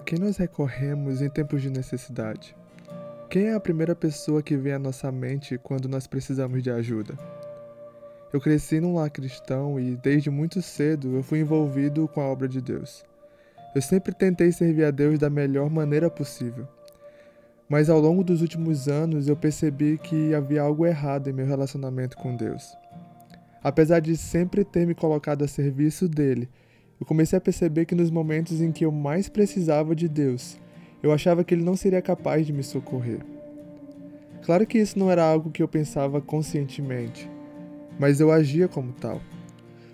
quem 0.00 0.18
nós 0.18 0.36
recorremos 0.36 1.20
em 1.20 1.28
tempos 1.28 1.62
de 1.62 1.70
necessidade? 1.70 2.56
Quem 3.28 3.46
é 3.46 3.54
a 3.54 3.60
primeira 3.60 3.94
pessoa 3.94 4.42
que 4.42 4.56
vem 4.56 4.72
à 4.72 4.78
nossa 4.78 5.10
mente 5.10 5.58
quando 5.58 5.88
nós 5.88 6.06
precisamos 6.06 6.62
de 6.62 6.70
ajuda? 6.70 7.18
Eu 8.32 8.40
cresci 8.40 8.80
num 8.80 8.94
lar 8.94 9.10
cristão 9.10 9.78
e, 9.78 9.96
desde 9.96 10.30
muito 10.30 10.60
cedo, 10.60 11.14
eu 11.16 11.22
fui 11.22 11.40
envolvido 11.40 12.08
com 12.08 12.20
a 12.20 12.24
obra 12.24 12.48
de 12.48 12.60
Deus. 12.60 13.04
Eu 13.74 13.82
sempre 13.82 14.14
tentei 14.14 14.52
servir 14.52 14.84
a 14.84 14.90
Deus 14.90 15.18
da 15.18 15.28
melhor 15.28 15.68
maneira 15.68 16.08
possível. 16.08 16.66
Mas 17.68 17.90
ao 17.90 17.98
longo 17.98 18.22
dos 18.22 18.42
últimos 18.42 18.88
anos 18.88 19.28
eu 19.28 19.36
percebi 19.36 19.98
que 19.98 20.34
havia 20.34 20.62
algo 20.62 20.86
errado 20.86 21.28
em 21.28 21.32
meu 21.32 21.46
relacionamento 21.46 22.16
com 22.16 22.36
Deus. 22.36 22.76
Apesar 23.62 24.00
de 24.00 24.16
sempre 24.16 24.64
ter 24.64 24.86
me 24.86 24.94
colocado 24.94 25.42
a 25.42 25.48
serviço 25.48 26.08
dele, 26.08 26.48
eu 27.00 27.06
comecei 27.06 27.36
a 27.36 27.40
perceber 27.40 27.84
que 27.84 27.94
nos 27.94 28.10
momentos 28.10 28.60
em 28.60 28.70
que 28.70 28.84
eu 28.84 28.92
mais 28.92 29.28
precisava 29.28 29.94
de 29.94 30.08
Deus, 30.08 30.58
eu 31.02 31.12
achava 31.12 31.44
que 31.44 31.54
ele 31.54 31.64
não 31.64 31.76
seria 31.76 32.00
capaz 32.00 32.46
de 32.46 32.52
me 32.52 32.62
socorrer. 32.62 33.20
Claro 34.42 34.66
que 34.66 34.78
isso 34.78 34.98
não 34.98 35.10
era 35.10 35.24
algo 35.24 35.50
que 35.50 35.62
eu 35.62 35.68
pensava 35.68 36.20
conscientemente, 36.20 37.30
mas 37.98 38.20
eu 38.20 38.30
agia 38.30 38.68
como 38.68 38.92
tal. 38.92 39.20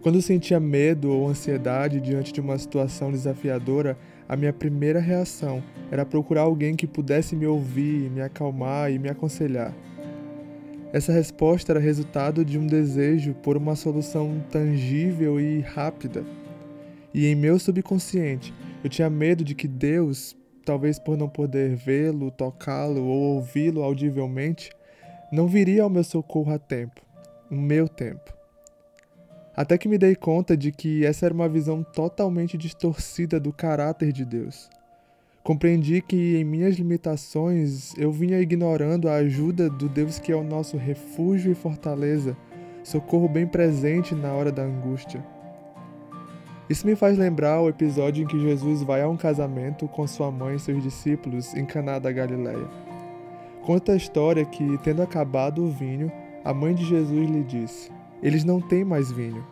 Quando 0.00 0.20
sentia 0.20 0.60
medo 0.60 1.10
ou 1.10 1.26
ansiedade 1.26 1.98
diante 1.98 2.32
de 2.32 2.40
uma 2.40 2.58
situação 2.58 3.10
desafiadora, 3.10 3.96
a 4.28 4.36
minha 4.36 4.52
primeira 4.52 5.00
reação 5.00 5.62
era 5.90 6.04
procurar 6.04 6.42
alguém 6.42 6.74
que 6.74 6.86
pudesse 6.86 7.34
me 7.34 7.46
ouvir, 7.46 8.10
me 8.10 8.20
acalmar 8.20 8.92
e 8.92 8.98
me 8.98 9.08
aconselhar. 9.08 9.74
Essa 10.92 11.12
resposta 11.12 11.72
era 11.72 11.80
resultado 11.80 12.44
de 12.44 12.58
um 12.58 12.66
desejo 12.66 13.34
por 13.42 13.56
uma 13.56 13.74
solução 13.74 14.44
tangível 14.50 15.40
e 15.40 15.60
rápida. 15.60 16.22
E 17.14 17.28
em 17.28 17.36
meu 17.36 17.60
subconsciente, 17.60 18.52
eu 18.82 18.90
tinha 18.90 19.08
medo 19.08 19.44
de 19.44 19.54
que 19.54 19.68
Deus, 19.68 20.36
talvez 20.66 20.98
por 20.98 21.16
não 21.16 21.28
poder 21.28 21.76
vê-lo, 21.76 22.32
tocá-lo 22.32 23.04
ou 23.04 23.36
ouvi-lo 23.36 23.84
audivelmente, 23.84 24.70
não 25.30 25.46
viria 25.46 25.84
ao 25.84 25.90
meu 25.90 26.02
socorro 26.02 26.52
a 26.52 26.58
tempo, 26.58 27.00
no 27.48 27.62
meu 27.62 27.88
tempo. 27.88 28.34
Até 29.56 29.78
que 29.78 29.88
me 29.88 29.96
dei 29.96 30.16
conta 30.16 30.56
de 30.56 30.72
que 30.72 31.06
essa 31.06 31.26
era 31.26 31.34
uma 31.34 31.48
visão 31.48 31.84
totalmente 31.84 32.58
distorcida 32.58 33.38
do 33.38 33.52
caráter 33.52 34.10
de 34.10 34.24
Deus. 34.24 34.68
Compreendi 35.44 36.02
que 36.02 36.36
em 36.36 36.42
minhas 36.42 36.74
limitações 36.74 37.96
eu 37.96 38.10
vinha 38.10 38.40
ignorando 38.40 39.08
a 39.08 39.16
ajuda 39.16 39.70
do 39.70 39.88
Deus 39.88 40.18
que 40.18 40.32
é 40.32 40.36
o 40.36 40.42
nosso 40.42 40.76
refúgio 40.76 41.52
e 41.52 41.54
fortaleza, 41.54 42.36
socorro 42.82 43.28
bem 43.28 43.46
presente 43.46 44.14
na 44.14 44.32
hora 44.32 44.50
da 44.50 44.62
angústia. 44.62 45.33
Isso 46.68 46.86
me 46.86 46.96
faz 46.96 47.18
lembrar 47.18 47.60
o 47.60 47.68
episódio 47.68 48.24
em 48.24 48.26
que 48.26 48.40
Jesus 48.40 48.82
vai 48.82 49.02
a 49.02 49.08
um 49.08 49.16
casamento 49.16 49.86
com 49.86 50.06
sua 50.06 50.30
mãe 50.30 50.56
e 50.56 50.58
seus 50.58 50.82
discípulos 50.82 51.54
em 51.54 51.64
Caná 51.64 51.98
da 51.98 52.10
Galileia. 52.10 52.66
Conta 53.62 53.92
a 53.92 53.96
história 53.96 54.44
que, 54.44 54.78
tendo 54.78 55.02
acabado 55.02 55.62
o 55.62 55.70
vinho, 55.70 56.10
a 56.44 56.54
mãe 56.54 56.74
de 56.74 56.84
Jesus 56.84 57.28
lhe 57.28 57.42
disse: 57.42 57.90
eles 58.24 58.42
não 58.42 58.58
têm 58.58 58.84
mais 58.86 59.12
vinho. 59.12 59.44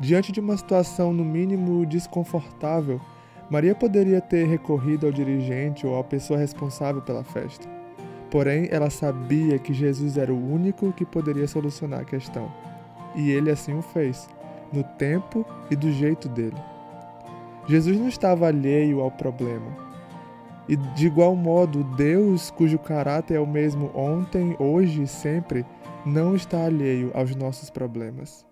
Diante 0.00 0.32
de 0.32 0.40
uma 0.40 0.56
situação 0.56 1.12
no 1.12 1.24
mínimo 1.24 1.86
desconfortável, 1.86 3.00
Maria 3.48 3.72
poderia 3.72 4.20
ter 4.20 4.48
recorrido 4.48 5.06
ao 5.06 5.12
dirigente 5.12 5.86
ou 5.86 5.96
à 5.96 6.02
pessoa 6.02 6.40
responsável 6.40 7.00
pela 7.00 7.22
festa. 7.22 7.68
Porém, 8.32 8.66
ela 8.72 8.90
sabia 8.90 9.60
que 9.60 9.72
Jesus 9.72 10.16
era 10.16 10.32
o 10.34 10.52
único 10.52 10.92
que 10.92 11.04
poderia 11.04 11.46
solucionar 11.46 12.00
a 12.00 12.04
questão. 12.04 12.50
E 13.14 13.30
ele 13.30 13.48
assim 13.48 13.74
o 13.78 13.82
fez, 13.82 14.28
no 14.72 14.82
tempo 14.82 15.44
e 15.70 15.76
do 15.76 15.90
jeito 15.92 16.28
dele. 16.28 16.56
Jesus 17.68 17.98
não 17.98 18.08
estava 18.08 18.48
alheio 18.48 19.00
ao 19.00 19.10
problema. 19.10 19.76
E 20.68 20.76
de 20.76 21.06
igual 21.06 21.34
modo, 21.34 21.84
Deus, 21.96 22.50
cujo 22.50 22.78
caráter 22.78 23.34
é 23.34 23.40
o 23.40 23.46
mesmo 23.46 23.90
ontem, 23.94 24.56
hoje 24.58 25.02
e 25.02 25.06
sempre, 25.06 25.64
não 26.06 26.34
está 26.34 26.64
alheio 26.64 27.10
aos 27.14 27.34
nossos 27.34 27.70
problemas. 27.70 28.46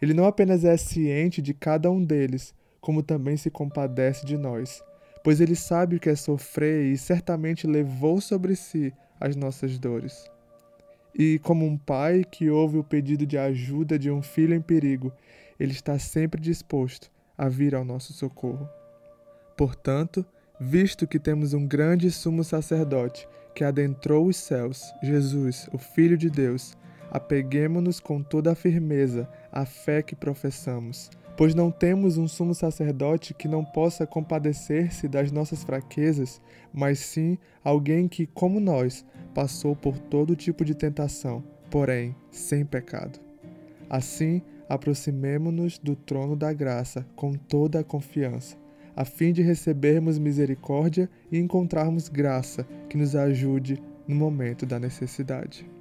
Ele 0.00 0.14
não 0.14 0.26
apenas 0.26 0.64
é 0.64 0.76
ciente 0.76 1.40
de 1.40 1.54
cada 1.54 1.90
um 1.90 2.02
deles, 2.02 2.54
como 2.80 3.02
também 3.02 3.36
se 3.36 3.50
compadece 3.50 4.26
de 4.26 4.36
nós, 4.36 4.82
pois 5.22 5.40
ele 5.40 5.56
sabe 5.56 5.96
o 5.96 6.00
que 6.00 6.10
é 6.10 6.14
sofrer 6.14 6.92
e 6.92 6.98
certamente 6.98 7.66
levou 7.66 8.20
sobre 8.20 8.54
si 8.54 8.92
as 9.18 9.34
nossas 9.34 9.78
dores. 9.78 10.30
E, 11.14 11.38
como 11.38 11.64
um 11.64 11.76
pai 11.76 12.24
que 12.24 12.50
ouve 12.50 12.78
o 12.78 12.84
pedido 12.84 13.24
de 13.24 13.38
ajuda 13.38 13.98
de 13.98 14.10
um 14.10 14.20
filho 14.20 14.54
em 14.54 14.60
perigo, 14.60 15.12
ele 15.58 15.72
está 15.72 15.98
sempre 15.98 16.40
disposto 16.40 17.10
a 17.38 17.48
vir 17.48 17.74
ao 17.74 17.84
nosso 17.84 18.12
socorro. 18.12 18.68
Portanto, 19.56 20.26
visto 20.60 21.06
que 21.06 21.18
temos 21.18 21.54
um 21.54 21.66
grande 21.66 22.10
sumo 22.10 22.42
sacerdote 22.42 23.28
que 23.54 23.62
adentrou 23.62 24.26
os 24.26 24.36
céus, 24.36 24.92
Jesus, 25.02 25.68
o 25.72 25.78
Filho 25.78 26.18
de 26.18 26.28
Deus, 26.28 26.76
apeguemo-nos 27.10 28.00
com 28.00 28.20
toda 28.20 28.50
a 28.50 28.54
firmeza 28.56 29.28
à 29.52 29.64
fé 29.64 30.02
que 30.02 30.16
professamos, 30.16 31.08
pois 31.36 31.54
não 31.54 31.70
temos 31.70 32.16
um 32.16 32.28
sumo 32.28 32.54
sacerdote 32.54 33.34
que 33.34 33.48
não 33.48 33.64
possa 33.64 34.06
compadecer-se 34.06 35.08
das 35.08 35.30
nossas 35.32 35.64
fraquezas, 35.64 36.40
mas 36.72 36.98
sim 36.98 37.38
alguém 37.62 38.08
que, 38.08 38.26
como 38.26 38.60
nós, 38.60 39.04
passou 39.34 39.74
por 39.74 39.98
todo 39.98 40.36
tipo 40.36 40.64
de 40.64 40.74
tentação, 40.74 41.42
porém 41.70 42.14
sem 42.30 42.64
pecado. 42.64 43.18
Assim, 43.88 44.42
aproximemo-nos 44.68 45.78
do 45.78 45.94
trono 45.94 46.36
da 46.36 46.52
graça 46.52 47.06
com 47.14 47.32
toda 47.34 47.80
a 47.80 47.84
confiança 47.84 48.56
a 48.96 49.04
fim 49.04 49.32
de 49.32 49.42
recebermos 49.42 50.18
misericórdia 50.18 51.10
e 51.30 51.38
encontrarmos 51.38 52.08
graça 52.08 52.66
que 52.88 52.96
nos 52.96 53.16
ajude 53.16 53.82
no 54.06 54.14
momento 54.14 54.64
da 54.64 54.78
necessidade. 54.78 55.73